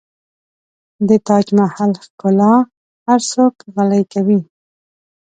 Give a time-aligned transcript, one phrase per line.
[1.07, 2.53] د تاج محل ښکلا
[3.07, 4.39] هر څوک غلی کوي.